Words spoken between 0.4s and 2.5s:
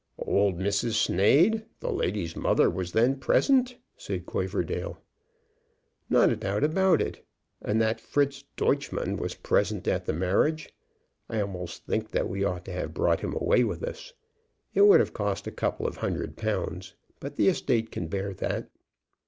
Mrs. Sneyd, the lady's